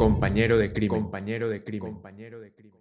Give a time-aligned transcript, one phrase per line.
[0.00, 1.02] Compañero de crimen.
[1.02, 1.92] Compañero de crimen.
[1.92, 2.80] Compañero de crimen.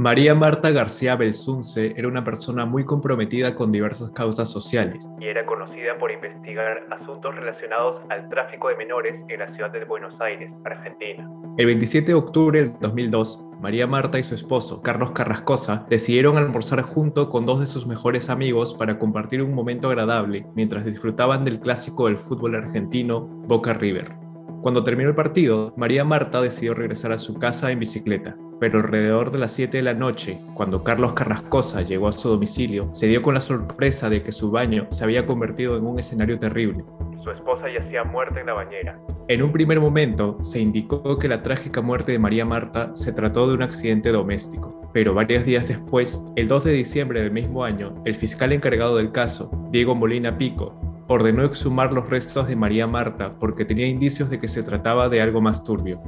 [0.00, 5.44] María Marta García Belsunce era una persona muy comprometida con diversas causas sociales y era
[5.44, 10.50] conocida por investigar asuntos relacionados al tráfico de menores en la ciudad de Buenos Aires,
[10.64, 11.30] Argentina.
[11.58, 16.80] El 27 de octubre del 2002, María Marta y su esposo, Carlos Carrascosa, decidieron almorzar
[16.80, 21.60] junto con dos de sus mejores amigos para compartir un momento agradable mientras disfrutaban del
[21.60, 24.19] clásico del fútbol argentino, Boca River.
[24.62, 29.30] Cuando terminó el partido, María Marta decidió regresar a su casa en bicicleta, pero alrededor
[29.30, 33.22] de las 7 de la noche, cuando Carlos Carrascosa llegó a su domicilio, se dio
[33.22, 36.84] con la sorpresa de que su baño se había convertido en un escenario terrible.
[37.24, 39.00] Su esposa yacía muerta en la bañera.
[39.28, 43.48] En un primer momento, se indicó que la trágica muerte de María Marta se trató
[43.48, 47.94] de un accidente doméstico, pero varios días después, el 2 de diciembre del mismo año,
[48.04, 53.32] el fiscal encargado del caso, Diego Molina Pico, ordenó exhumar los restos de María Marta
[53.40, 56.00] porque tenía indicios de que se trataba de algo más turbio.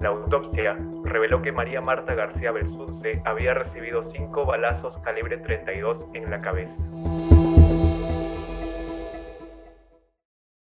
[0.00, 6.30] La autopsia reveló que María Marta García Belsunce había recibido cinco balazos calibre 32 en
[6.30, 6.72] la cabeza.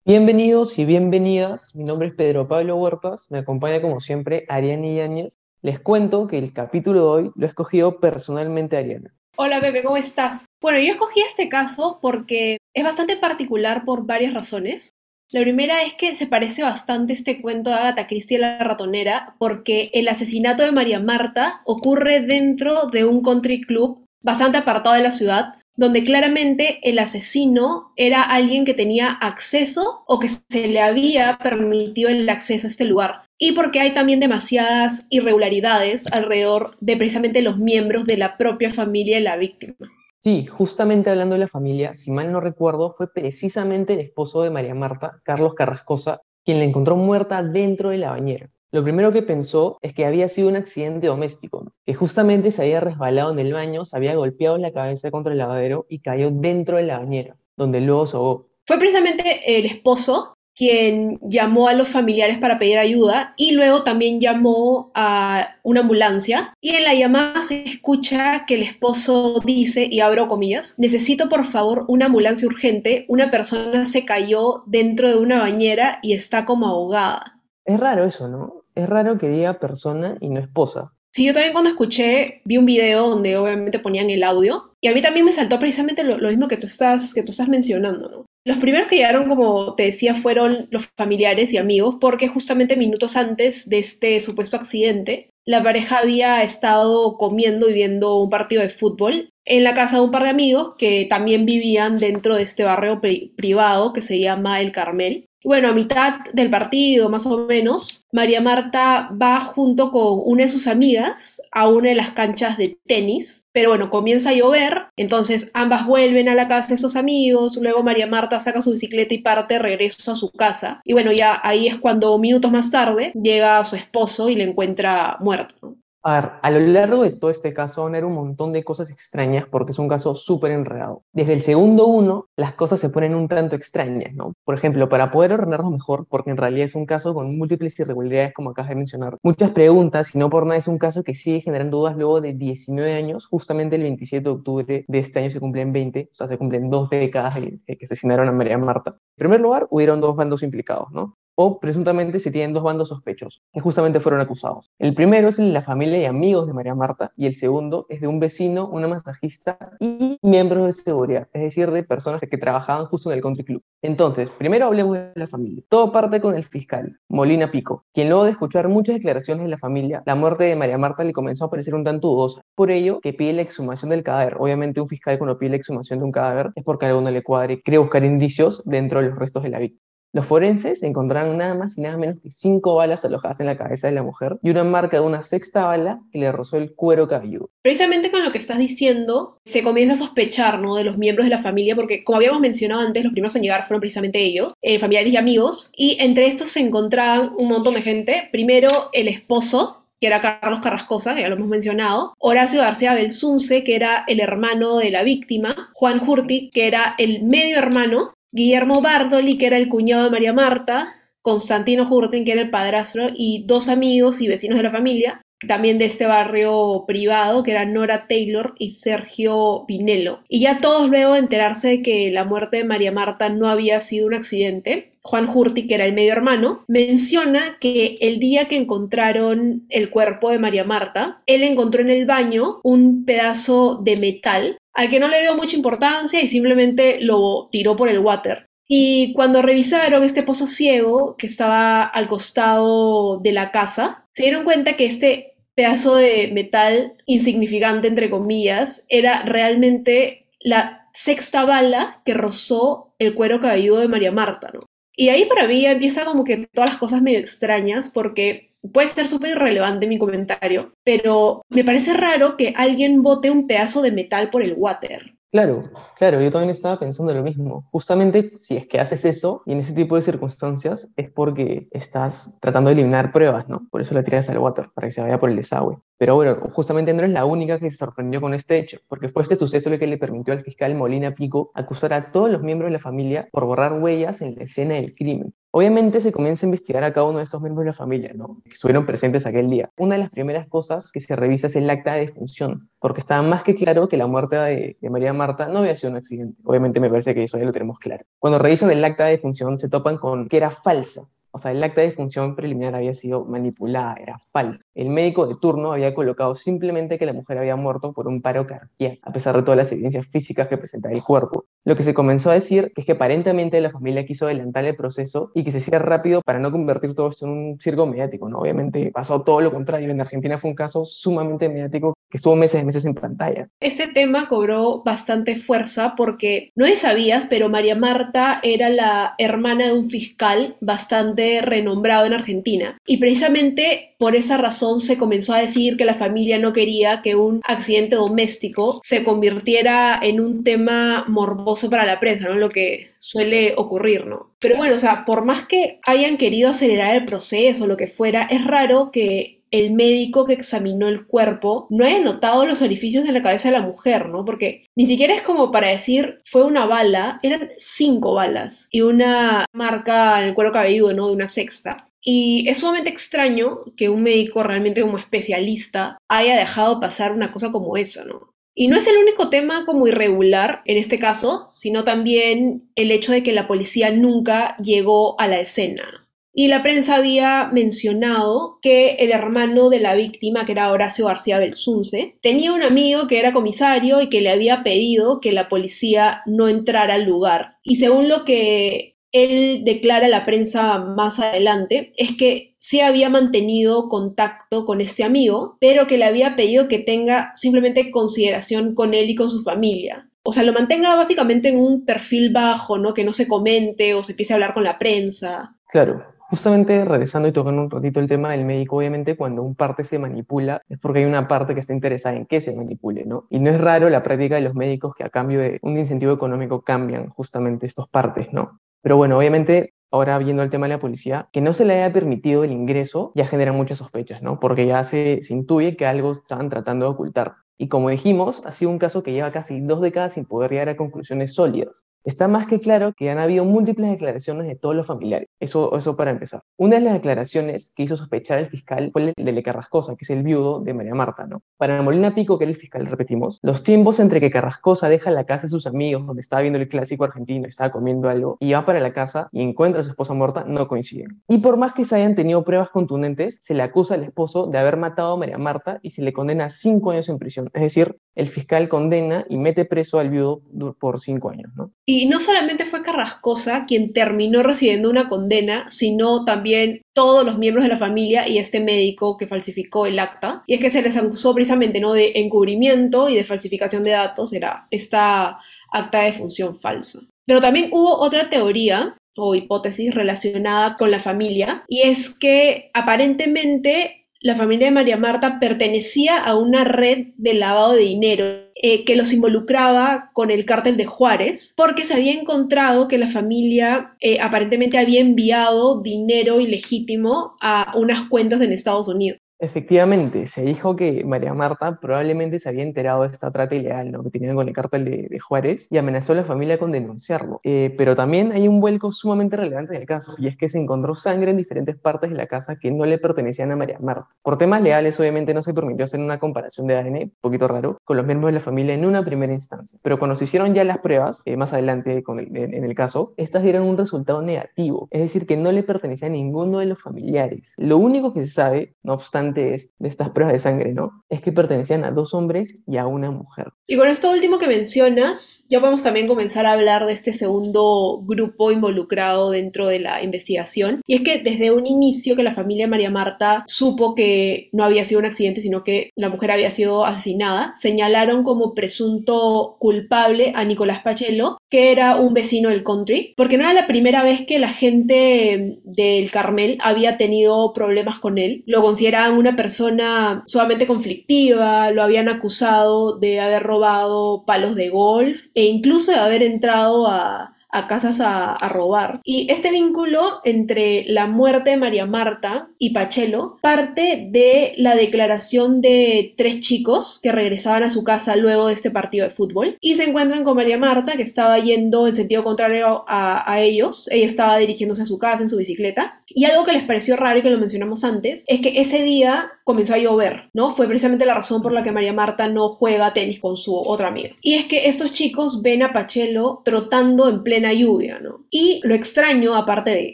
[0.04, 5.40] Bienvenidos y bienvenidas, mi nombre es Pedro Pablo Huertas, me acompaña como siempre Ariana Yáñez.
[5.62, 9.12] Les cuento que el capítulo de hoy lo he escogido personalmente Ariana.
[9.36, 10.46] Hola bebé, ¿cómo estás?
[10.60, 14.90] Bueno, yo escogí este caso porque es bastante particular por varias razones.
[15.30, 19.90] La primera es que se parece bastante este cuento de Agatha Christie la ratonera, porque
[19.94, 25.12] el asesinato de María Marta ocurre dentro de un country club bastante apartado de la
[25.12, 31.38] ciudad, donde claramente el asesino era alguien que tenía acceso o que se le había
[31.42, 33.22] permitido el acceso a este lugar.
[33.38, 39.16] Y porque hay también demasiadas irregularidades alrededor de precisamente los miembros de la propia familia
[39.16, 39.74] de la víctima.
[40.18, 44.50] Sí, justamente hablando de la familia, si mal no recuerdo, fue precisamente el esposo de
[44.50, 48.50] María Marta, Carlos Carrascosa, quien la encontró muerta dentro de la bañera.
[48.72, 52.78] Lo primero que pensó es que había sido un accidente doméstico, que justamente se había
[52.78, 56.76] resbalado en el baño, se había golpeado la cabeza contra el lavadero y cayó dentro
[56.76, 58.48] de la bañera, donde luego se ahogó.
[58.66, 64.20] Fue precisamente el esposo quien llamó a los familiares para pedir ayuda y luego también
[64.20, 70.00] llamó a una ambulancia y en la llamada se escucha que el esposo dice, y
[70.00, 75.40] abro comillas, necesito por favor una ambulancia urgente, una persona se cayó dentro de una
[75.40, 77.40] bañera y está como ahogada.
[77.64, 78.59] Es raro eso, ¿no?
[78.74, 80.92] Es raro que diga persona y no esposa.
[81.12, 84.94] Sí, yo también cuando escuché, vi un video donde obviamente ponían el audio y a
[84.94, 88.26] mí también me saltó precisamente lo, mismo que tú, estás, que tú estás mencionando, ¿no?
[88.44, 93.16] Los primeros que llegaron, como te decía, fueron los familiares y amigos, porque justamente minutos
[93.16, 98.70] antes de este supuesto accidente, la pareja había estado comiendo y viendo un partido de
[98.70, 102.64] fútbol en la casa de un par de amigos que también vivían dentro de este
[102.64, 103.00] barrio
[103.36, 105.26] privado que se llama El Carmel.
[105.42, 110.48] Bueno, a mitad del partido, más o menos, María Marta va junto con una de
[110.48, 115.50] sus amigas a una de las canchas de tenis, pero bueno, comienza a llover, entonces
[115.54, 119.18] ambas vuelven a la casa de esos amigos, luego María Marta saca su bicicleta y
[119.22, 123.64] parte regreso a su casa, y bueno, ya ahí es cuando minutos más tarde llega
[123.64, 125.79] su esposo y le encuentra muerto.
[126.02, 128.64] A ver, a lo largo de todo este caso van a haber un montón de
[128.64, 131.02] cosas extrañas porque es un caso súper enredado.
[131.12, 134.32] Desde el segundo uno, las cosas se ponen un tanto extrañas, ¿no?
[134.44, 138.32] Por ejemplo, para poder ordenarlo mejor, porque en realidad es un caso con múltiples irregularidades,
[138.32, 141.42] como acabas de mencionar, muchas preguntas, y no por nada es un caso que sigue
[141.42, 145.40] generando dudas luego de 19 años, justamente el 27 de octubre de este año se
[145.40, 148.92] cumplen 20, o sea, se cumplen dos décadas de que asesinaron a María Marta.
[148.92, 151.18] En primer lugar, hubieron dos bandos implicados, ¿no?
[151.42, 154.70] O presuntamente se tienen dos bandos sospechosos, que justamente fueron acusados.
[154.78, 158.08] El primero es la familia y amigos de María Marta, y el segundo es de
[158.08, 163.10] un vecino, una masajista y miembros de seguridad, es decir, de personas que trabajaban justo
[163.10, 163.62] en el country club.
[163.80, 165.64] Entonces, primero hablemos de la familia.
[165.70, 169.56] Todo parte con el fiscal, Molina Pico, quien luego de escuchar muchas declaraciones de la
[169.56, 172.42] familia, la muerte de María Marta le comenzó a parecer un tanto dudosa.
[172.54, 174.36] Por ello, que pide la exhumación del cadáver.
[174.38, 177.22] Obviamente, un fiscal cuando pide la exhumación de un cadáver es porque a alguno le
[177.22, 179.89] cuadre, cree buscar indicios dentro de los restos de la víctima.
[180.12, 183.86] Los forenses encontraron nada más y nada menos que cinco balas alojadas en la cabeza
[183.86, 187.06] de la mujer y una marca de una sexta bala que le rozó el cuero
[187.06, 187.50] cabelludo.
[187.62, 190.74] Precisamente con lo que estás diciendo, se comienza a sospechar ¿no?
[190.74, 193.66] de los miembros de la familia, porque como habíamos mencionado antes, los primeros en llegar
[193.66, 197.82] fueron precisamente ellos, eh, familiares y amigos, y entre estos se encontraban un montón de
[197.82, 198.28] gente.
[198.32, 203.62] Primero, el esposo, que era Carlos Carrascosa, que ya lo hemos mencionado, Horacio García Belsunce,
[203.62, 208.80] que era el hermano de la víctima, Juan Jurti, que era el medio hermano, Guillermo
[208.80, 213.44] Bardoli, que era el cuñado de María Marta, Constantino Hurten, que era el padrastro, y
[213.46, 218.06] dos amigos y vecinos de la familia, también de este barrio privado, que eran Nora
[218.06, 220.20] Taylor y Sergio Pinelo.
[220.28, 223.80] Y ya todos luego de enterarse de que la muerte de María Marta no había
[223.80, 228.56] sido un accidente, Juan Hurti, que era el medio hermano, menciona que el día que
[228.56, 234.58] encontraron el cuerpo de María Marta, él encontró en el baño un pedazo de metal
[234.74, 238.46] al que no le dio mucha importancia y simplemente lo tiró por el water.
[238.68, 244.44] Y cuando revisaron este pozo ciego que estaba al costado de la casa, se dieron
[244.44, 252.14] cuenta que este pedazo de metal insignificante, entre comillas, era realmente la sexta bala que
[252.14, 254.60] rozó el cuero cabelludo de María Marta, ¿no?
[254.96, 259.08] Y ahí para mí empieza como que todas las cosas medio extrañas porque puede ser
[259.08, 264.30] súper irrelevante mi comentario, pero me parece raro que alguien bote un pedazo de metal
[264.30, 265.14] por el water.
[265.32, 265.62] Claro,
[265.96, 267.68] claro, yo también estaba pensando lo mismo.
[267.70, 272.36] Justamente si es que haces eso y en ese tipo de circunstancias es porque estás
[272.40, 273.68] tratando de eliminar pruebas, ¿no?
[273.70, 275.78] Por eso la tiras al water, para que se vaya por el desagüe.
[275.98, 279.22] Pero bueno, justamente no es la única que se sorprendió con este hecho, porque fue
[279.22, 282.66] este suceso lo que le permitió al fiscal Molina Pico acusar a todos los miembros
[282.66, 285.32] de la familia por borrar huellas en la escena del crimen.
[285.52, 288.40] Obviamente se comienza a investigar a cada uno de estos miembros de la familia, ¿no?
[288.44, 289.70] Que estuvieron presentes aquel día.
[289.78, 293.22] Una de las primeras cosas que se revisa es el acta de defunción, porque estaba
[293.22, 296.40] más que claro que la muerte de, de, María Marta no había sido un accidente.
[296.44, 298.04] Obviamente me parece que eso ya lo tenemos claro.
[298.18, 301.62] Cuando revisan el acta de defunción se topan con que era falsa, o sea, el
[301.62, 304.60] acta de función preliminar había sido manipulada, era falsa.
[304.74, 308.46] El médico de turno había colocado simplemente que la mujer había muerto por un paro
[308.46, 311.46] cardíaco, a pesar de todas las evidencias físicas que presentaba el cuerpo.
[311.64, 315.30] Lo que se comenzó a decir es que aparentemente la familia quiso adelantar el proceso
[315.34, 318.38] y que se hiciera rápido para no convertir todo esto en un circo mediático, ¿no?
[318.38, 319.90] Obviamente pasó todo lo contrario.
[319.90, 323.46] En Argentina fue un caso sumamente mediático que estuvo meses y meses en pantalla.
[323.60, 329.72] Ese tema cobró bastante fuerza porque no sabías, pero María Marta era la hermana de
[329.72, 332.78] un fiscal bastante renombrado en Argentina.
[332.86, 337.16] Y precisamente por esa razón se comenzó a decir que la familia no quería que
[337.16, 342.34] un accidente doméstico se convirtiera en un tema morboso para la prensa, ¿no?
[342.34, 344.30] Lo que suele ocurrir, ¿no?
[344.38, 348.22] Pero bueno, o sea, por más que hayan querido acelerar el proceso lo que fuera,
[348.22, 353.14] es raro que el médico que examinó el cuerpo no haya notado los orificios en
[353.14, 354.24] la cabeza de la mujer, ¿no?
[354.24, 359.44] Porque ni siquiera es como para decir fue una bala, eran cinco balas y una
[359.52, 361.08] marca en el cuero cabelludo, ¿no?
[361.08, 361.88] De una sexta.
[362.02, 367.52] Y es sumamente extraño que un médico realmente como especialista haya dejado pasar una cosa
[367.52, 368.30] como esa, ¿no?
[368.54, 373.12] Y no es el único tema como irregular en este caso, sino también el hecho
[373.12, 376.08] de que la policía nunca llegó a la escena.
[376.32, 381.38] Y la prensa había mencionado que el hermano de la víctima, que era Horacio García
[381.38, 386.22] Belsunce, tenía un amigo que era comisario y que le había pedido que la policía
[386.26, 387.56] no entrara al lugar.
[387.64, 393.08] Y según lo que él declara a la prensa más adelante, es que sí había
[393.08, 398.94] mantenido contacto con este amigo, pero que le había pedido que tenga simplemente consideración con
[398.94, 400.08] él y con su familia.
[400.22, 402.94] O sea, lo mantenga básicamente en un perfil bajo, ¿no?
[402.94, 405.56] Que no se comente o se empiece a hablar con la prensa.
[405.70, 409.82] Claro, Justamente regresando y tocando un ratito el tema del médico, obviamente cuando un parte
[409.82, 413.26] se manipula es porque hay una parte que está interesada en que se manipule, ¿no?
[413.30, 416.12] Y no es raro la práctica de los médicos que a cambio de un incentivo
[416.12, 418.60] económico cambian justamente estas partes, ¿no?
[418.80, 421.92] Pero bueno, obviamente ahora viendo el tema de la policía, que no se le haya
[421.92, 424.38] permitido el ingreso ya genera muchas sospechas, ¿no?
[424.38, 427.34] Porque ya se, se intuye que algo estaban tratando de ocultar.
[427.58, 430.68] Y como dijimos, ha sido un caso que lleva casi dos décadas sin poder llegar
[430.68, 431.86] a conclusiones sólidas.
[432.04, 435.28] Está más que claro que han habido múltiples declaraciones de todos los familiares.
[435.38, 436.42] Eso, eso para empezar.
[436.56, 440.04] Una de las declaraciones que hizo sospechar el fiscal fue el de Le Carrascosa, que
[440.04, 441.42] es el viudo de María Marta, ¿no?
[441.56, 445.24] Para Molina Pico, que era el fiscal, repetimos, los tiempos entre que Carrascosa deja la
[445.24, 448.64] casa de sus amigos, donde estaba viendo el clásico argentino, estaba comiendo algo, y va
[448.64, 451.22] para la casa y encuentra a su esposa muerta, no coinciden.
[451.28, 454.58] Y por más que se hayan tenido pruebas contundentes, se le acusa al esposo de
[454.58, 457.50] haber matado a María Marta y se le condena a cinco años en prisión.
[457.52, 460.42] Es decir, el fiscal condena y mete preso al viudo
[460.78, 461.72] por cinco años, ¿no?
[461.86, 467.64] Y no solamente fue Carrascosa quien terminó recibiendo una condena, sino también todos los miembros
[467.64, 470.42] de la familia y este médico que falsificó el acta.
[470.46, 471.92] Y es que se les acusó precisamente ¿no?
[471.92, 475.38] de encubrimiento y de falsificación de datos, era esta
[475.72, 477.00] acta de función falsa.
[477.26, 483.99] Pero también hubo otra teoría o hipótesis relacionada con la familia, y es que aparentemente
[484.20, 488.24] la familia de María Marta pertenecía a una red de lavado de dinero
[488.54, 493.08] eh, que los involucraba con el cártel de Juárez, porque se había encontrado que la
[493.08, 499.20] familia eh, aparentemente había enviado dinero ilegítimo a unas cuentas en Estados Unidos.
[499.42, 504.10] Efectivamente, se dijo que María Marta probablemente se había enterado de esta trata ilegal que
[504.10, 507.40] tenían con el cártel de, Juárez y amenazó a la familia con denunciarlo.
[507.42, 510.58] Eh, pero también hay un vuelco sumamente relevante en el caso, y es que se
[510.58, 514.08] encontró sangre en diferentes partes de la casa que no le pertenecían a María Marta.
[514.22, 517.78] Por temas legales, obviamente no se permitió hacer una comparación de ADN, un poquito raro,
[517.84, 519.78] con los miembros de la familia en una primera instancia.
[519.82, 523.42] Pero cuando se hicieron ya las pruebas, eh, más adelante con en el caso, estas
[523.42, 527.54] dieron un resultado negativo, es decir, que no le pertenecía a ninguno de los familiares.
[527.56, 531.02] Lo único que se sabe, no obstante, de, estas pruebas de sangre, ¿no?
[531.08, 533.48] Es que pertenecían a dos hombres y a una mujer.
[533.66, 538.00] Y con esto último que mencionas, ya podemos también comenzar a hablar de este segundo
[538.02, 540.80] grupo involucrado dentro de la investigación.
[540.86, 544.84] Y es que desde un inicio que la familia María Marta supo que no había
[544.84, 550.44] sido un accidente, sino que la mujer había sido asesinada, señalaron como presunto culpable a
[550.44, 554.38] Nicolás Pachelo, que era un vecino del country, porque no era la primera vez que
[554.38, 558.42] la gente del Carmel había tenido problemas con él.
[558.46, 565.26] Lo consideraban una persona sumamente conflictiva, lo habían acusado de haber robado palos de golf
[565.34, 569.00] e incluso de haber entrado a, a casas a, robar.
[569.04, 575.60] Y este vínculo entre la muerte de María Marta y Pachelo parte de la declaración
[575.60, 579.76] de tres chicos que regresaban a su casa luego de este partido de fútbol y
[579.76, 583.88] se encuentran con María Marta que estaba yendo en sentido contrario a, a ellos.
[583.90, 586.02] Ella estaba dirigiéndose a su casa en su bicicleta.
[586.08, 589.30] Y algo que les pareció raro y que lo mencionamos antes es que ese día
[589.50, 590.52] comenzó a llover, ¿no?
[590.52, 593.88] Fue precisamente la razón por la que María Marta no juega tenis con su otra
[593.88, 594.10] amiga.
[594.20, 598.26] Y es que estos chicos ven a Pachelo trotando en plena lluvia, ¿no?
[598.30, 599.90] Y lo extraño, aparte de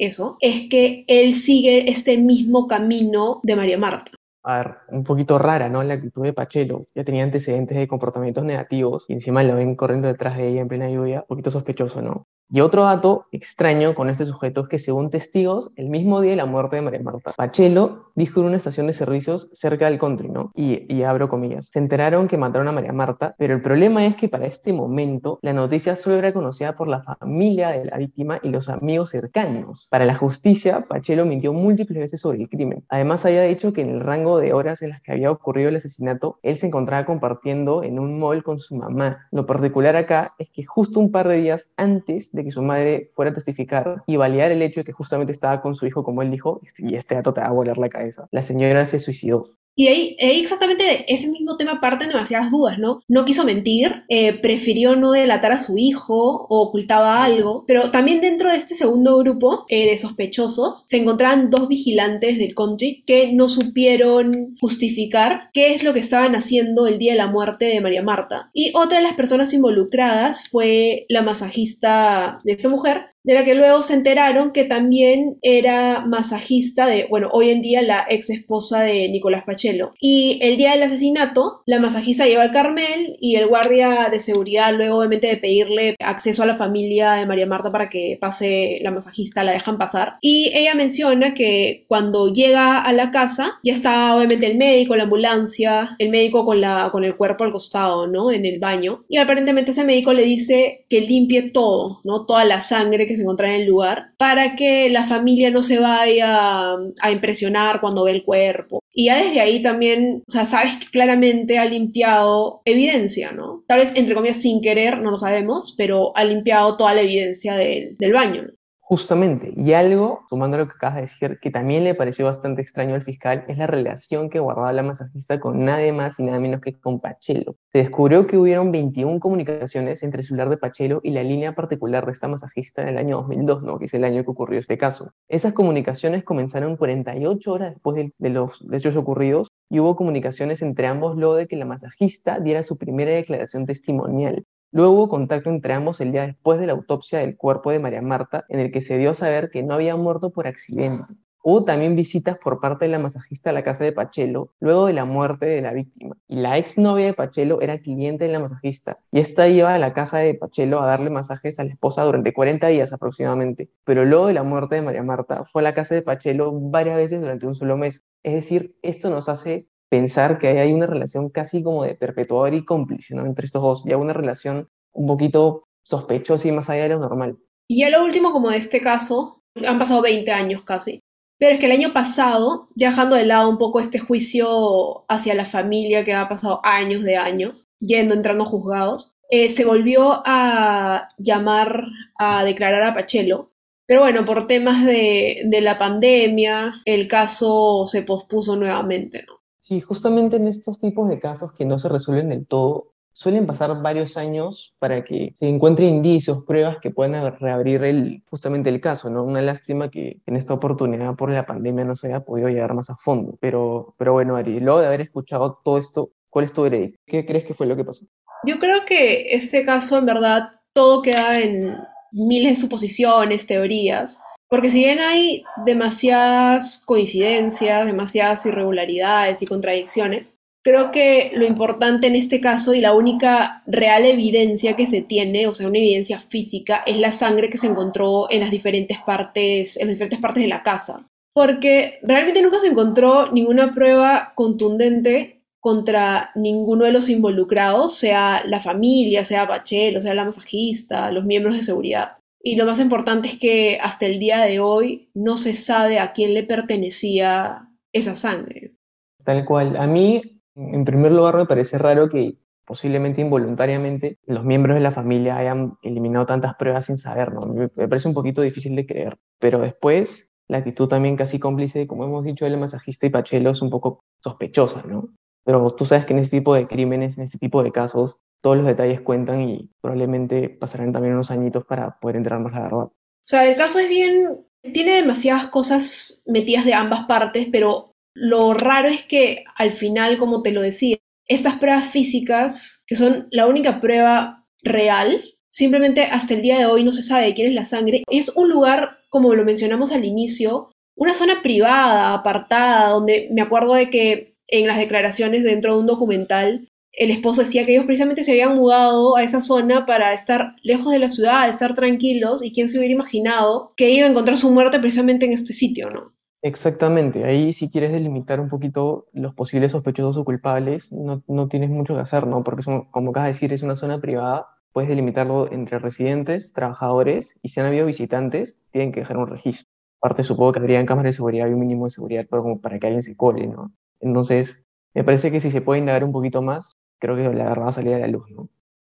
[0.00, 4.10] eso, es que él sigue este mismo camino de María Marta.
[4.42, 5.82] A ver, un poquito rara, ¿no?
[5.82, 6.86] La actitud de Pachelo.
[6.94, 10.68] Ya tenía antecedentes de comportamientos negativos y encima lo ven corriendo detrás de ella en
[10.68, 11.20] plena lluvia.
[11.20, 12.26] Un poquito sospechoso, ¿no?
[12.48, 16.36] Y otro dato extraño con este sujeto es que según testigos, el mismo día de
[16.36, 20.28] la muerte de María Marta, Pachelo dijo en una estación de servicios cerca del country,
[20.28, 20.52] ¿no?
[20.54, 24.28] Y, abro comillas, se enteraron que mataron a María Marta, pero el problema es que
[24.28, 28.48] para este momento la noticia solo era conocida por la familia de la víctima y
[28.48, 29.88] los amigos cercanos.
[29.90, 32.84] Para la justicia, Pachelo mintió múltiples veces sobre el crimen.
[32.88, 35.76] Además había dicho que en el rango de horas en las que había ocurrido el
[35.76, 39.26] asesinato, él se encontraba compartiendo en un mall con su mamá.
[39.32, 43.10] Lo particular acá es que justo un par de días antes de que su madre
[43.14, 46.22] fuera a testificar y validar el hecho de que justamente estaba con su hijo, como
[46.22, 48.28] él dijo, y este dato te va a volar la cabeza.
[48.30, 49.46] La señora se suicidó.
[49.76, 53.02] Y ahí, exactamente de ese mismo tema parten demasiadas dudas, ¿no?
[53.08, 58.22] No quiso mentir, eh, prefirió no delatar a su hijo o ocultaba algo, pero también
[58.22, 63.32] dentro de este segundo grupo eh, de sospechosos se encontraban dos vigilantes del country que
[63.32, 67.80] no supieron justificar qué es lo que estaban haciendo el día de la muerte de
[67.82, 68.50] María Marta.
[68.54, 73.56] Y otra de las personas involucradas fue la masajista de esa mujer, de la que
[73.56, 78.82] luego se enteraron que también era masajista de, bueno, hoy en día la ex esposa
[78.82, 79.94] de Nicolás Pachelo.
[80.00, 84.72] Y el día del asesinato, la masajista lleva al Carmel y el guardia de seguridad,
[84.72, 88.92] luego obviamente de pedirle acceso a la familia de María Marta para que pase la
[88.92, 90.14] masajista, la dejan pasar.
[90.20, 95.02] Y ella menciona que cuando llega a la casa, ya está obviamente el médico, la
[95.02, 98.30] ambulancia, el médico con, la, con el cuerpo al costado, ¿no?
[98.30, 99.04] En el baño.
[99.08, 102.24] Y aparentemente ese médico le dice que limpie todo, ¿no?
[102.24, 105.78] Toda la sangre que se encontrar en el lugar para que la familia no se
[105.78, 108.80] vaya a impresionar cuando ve el cuerpo.
[108.92, 113.62] Y ya desde ahí también, o sea, sabes que claramente ha limpiado evidencia, ¿no?
[113.66, 117.56] Tal vez, entre comillas, sin querer, no lo sabemos, pero ha limpiado toda la evidencia
[117.56, 118.44] del, del baño.
[118.88, 122.62] Justamente, y algo, sumando a lo que acabas de decir, que también le pareció bastante
[122.62, 126.38] extraño al fiscal, es la relación que guardaba la masajista con nadie más y nada
[126.38, 127.56] menos que con Pachelo.
[127.72, 132.06] Se descubrió que hubieron 21 comunicaciones entre el celular de Pachelo y la línea particular
[132.06, 133.80] de esta masajista en el año 2002, ¿no?
[133.80, 135.10] que es el año que ocurrió este caso.
[135.26, 140.86] Esas comunicaciones comenzaron 48 horas después de, de los hechos ocurridos y hubo comunicaciones entre
[140.86, 144.44] ambos luego de que la masajista diera su primera declaración testimonial.
[144.76, 148.02] Luego hubo contacto entre ambos el día después de la autopsia del cuerpo de María
[148.02, 151.14] Marta, en el que se dio a saber que no había muerto por accidente.
[151.42, 154.92] Hubo también visitas por parte de la masajista a la casa de Pachelo luego de
[154.92, 156.18] la muerte de la víctima.
[156.28, 158.98] Y la exnovia de Pachelo era cliente de la masajista.
[159.10, 162.34] Y esta iba a la casa de Pachelo a darle masajes a la esposa durante
[162.34, 163.70] 40 días aproximadamente.
[163.82, 166.98] Pero luego de la muerte de María Marta fue a la casa de Pachelo varias
[166.98, 168.04] veces durante un solo mes.
[168.22, 172.64] Es decir, esto nos hace pensar que hay una relación casi como de perpetuador y
[172.64, 173.24] cómplice ¿no?
[173.24, 177.38] entre estos dos, ya una relación un poquito sospechosa y más allá de lo normal.
[177.68, 181.00] Y ya lo último como de este caso, han pasado 20 años casi,
[181.38, 185.46] pero es que el año pasado, dejando de lado un poco este juicio hacia la
[185.46, 191.84] familia que ha pasado años de años, yendo, entrando juzgados, eh, se volvió a llamar
[192.18, 193.50] a declarar a Pachelo
[193.86, 199.35] pero bueno, por temas de, de, la pandemia, el caso se pospuso nuevamente, ¿no?
[199.66, 203.82] Sí, justamente en estos tipos de casos que no se resuelven del todo, suelen pasar
[203.82, 209.10] varios años para que se encuentren indicios, pruebas que puedan reabrir el, justamente el caso,
[209.10, 209.24] ¿no?
[209.24, 212.90] Una lástima que en esta oportunidad por la pandemia no se haya podido llegar más
[212.90, 213.36] a fondo.
[213.40, 217.00] Pero, pero bueno, Ari, luego de haber escuchado todo esto, ¿cuál es tu veredicto?
[217.04, 218.06] ¿Qué crees que fue lo que pasó?
[218.44, 220.42] Yo creo que ese caso, en verdad,
[220.72, 221.76] todo queda en
[222.12, 230.36] miles de suposiciones, teorías, porque si bien hay demasiadas coincidencias, demasiadas irregularidades y contradicciones,
[230.66, 235.46] Creo que lo importante en este caso y la única real evidencia que se tiene,
[235.46, 239.76] o sea, una evidencia física, es la sangre que se encontró en las diferentes partes,
[239.76, 241.06] en diferentes partes de la casa.
[241.32, 248.58] Porque realmente nunca se encontró ninguna prueba contundente contra ninguno de los involucrados, sea la
[248.58, 252.15] familia, sea Bachel, sea la masajista, los miembros de seguridad.
[252.46, 256.12] Y lo más importante es que hasta el día de hoy no se sabe a
[256.12, 258.76] quién le pertenecía esa sangre.
[259.24, 259.76] Tal cual.
[259.76, 260.22] A mí
[260.54, 265.76] en primer lugar, me parece raro que posiblemente involuntariamente los miembros de la familia hayan
[265.82, 267.40] eliminado tantas pruebas sin saber, ¿no?
[267.52, 269.16] Me parece un poquito difícil de creer.
[269.40, 273.60] Pero después, la actitud también casi cómplice, como hemos dicho, el masajista y Pachelo es
[273.60, 275.08] un poco sospechosa, ¿no?
[275.44, 278.58] Pero tú sabes que en este tipo de crímenes, en este tipo de casos, todos
[278.58, 282.78] los detalles cuentan y probablemente pasarán también unos añitos para poder entrar más la verdad.
[282.78, 282.92] O
[283.24, 284.38] sea, el caso es bien,
[284.72, 290.42] tiene demasiadas cosas metidas de ambas partes, pero lo raro es que al final, como
[290.42, 296.42] te lo decía, estas pruebas físicas, que son la única prueba real, simplemente hasta el
[296.42, 298.04] día de hoy no se sabe de quién es la sangre.
[298.08, 303.74] Es un lugar, como lo mencionamos al inicio, una zona privada, apartada, donde me acuerdo
[303.74, 308.24] de que en las declaraciones dentro de un documental, el esposo decía que ellos precisamente
[308.24, 312.52] se habían mudado a esa zona para estar lejos de la ciudad, estar tranquilos, y
[312.52, 316.14] quién se hubiera imaginado que iba a encontrar su muerte precisamente en este sitio, ¿no?
[316.42, 321.70] Exactamente, ahí si quieres delimitar un poquito los posibles sospechosos o culpables, no, no tienes
[321.70, 322.42] mucho que hacer, ¿no?
[322.44, 327.48] Porque como acabas de decir, es una zona privada, puedes delimitarlo entre residentes, trabajadores, y
[327.48, 329.70] si han habido visitantes, tienen que dejar un registro.
[330.00, 332.78] Aparte, supongo que habrían cámaras de seguridad y un mínimo de seguridad para, como para
[332.78, 333.72] que alguien se cole, ¿no?
[334.00, 334.62] Entonces,
[334.94, 337.68] me parece que si se puede indagar un poquito más, creo que la verdad va
[337.68, 338.48] a salir a la luz, ¿no?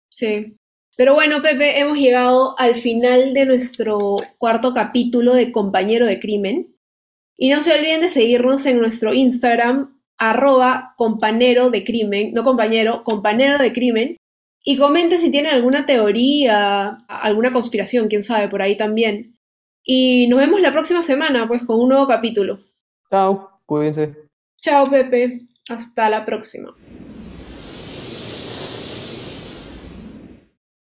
[0.10, 0.58] Sí.
[0.98, 6.76] Pero bueno, Pepe, hemos llegado al final de nuestro cuarto capítulo de Compañero de Crimen.
[7.38, 13.04] Y no se olviden de seguirnos en nuestro Instagram, arroba compañero de crimen, no compañero,
[13.04, 14.18] compañero de crimen.
[14.64, 19.36] Y comenten si tienen alguna teoría, alguna conspiración, quién sabe, por ahí también.
[19.84, 22.60] Y nos vemos la próxima semana, pues, con un nuevo capítulo.
[23.12, 24.16] Chao, cuídense.
[24.58, 25.42] Chao, Pepe.
[25.70, 26.74] Hasta la próxima.